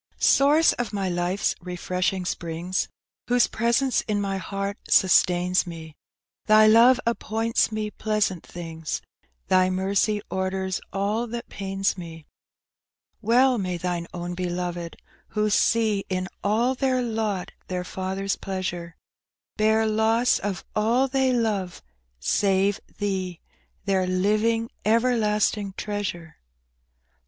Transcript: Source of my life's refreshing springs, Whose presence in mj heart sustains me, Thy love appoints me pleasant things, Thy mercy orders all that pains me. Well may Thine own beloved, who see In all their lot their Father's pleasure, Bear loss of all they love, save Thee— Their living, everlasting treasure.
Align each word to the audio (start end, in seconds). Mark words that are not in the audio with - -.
Source 0.17 0.73
of 0.73 0.91
my 0.93 1.09
life's 1.09 1.53
refreshing 1.61 2.25
springs, 2.25 2.87
Whose 3.27 3.45
presence 3.45 4.01
in 4.07 4.19
mj 4.19 4.39
heart 4.39 4.79
sustains 4.89 5.67
me, 5.67 5.95
Thy 6.47 6.65
love 6.65 6.99
appoints 7.05 7.71
me 7.71 7.91
pleasant 7.91 8.43
things, 8.43 9.03
Thy 9.47 9.69
mercy 9.69 10.19
orders 10.31 10.81
all 10.91 11.27
that 11.27 11.49
pains 11.49 11.99
me. 11.99 12.25
Well 13.21 13.59
may 13.59 13.77
Thine 13.77 14.07
own 14.11 14.33
beloved, 14.33 14.97
who 15.27 15.51
see 15.51 16.03
In 16.09 16.27
all 16.43 16.73
their 16.73 17.03
lot 17.03 17.51
their 17.67 17.83
Father's 17.83 18.35
pleasure, 18.35 18.95
Bear 19.55 19.85
loss 19.85 20.39
of 20.39 20.65
all 20.75 21.07
they 21.07 21.31
love, 21.31 21.83
save 22.19 22.79
Thee— 22.97 23.39
Their 23.85 24.07
living, 24.07 24.71
everlasting 24.83 25.73
treasure. 25.77 26.37